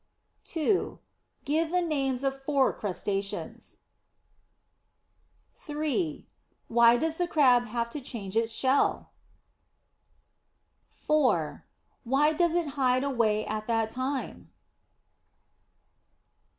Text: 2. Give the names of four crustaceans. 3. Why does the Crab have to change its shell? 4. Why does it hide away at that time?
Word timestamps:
2. 0.45 0.97
Give 1.45 1.69
the 1.69 1.79
names 1.79 2.23
of 2.23 2.41
four 2.41 2.73
crustaceans. 2.73 3.77
3. 5.53 6.27
Why 6.67 6.97
does 6.97 7.17
the 7.17 7.27
Crab 7.27 7.67
have 7.67 7.87
to 7.91 8.01
change 8.01 8.35
its 8.35 8.51
shell? 8.51 9.11
4. 10.89 11.65
Why 12.03 12.33
does 12.33 12.55
it 12.55 12.69
hide 12.81 13.03
away 13.03 13.45
at 13.45 13.67
that 13.67 13.91
time? 13.91 14.49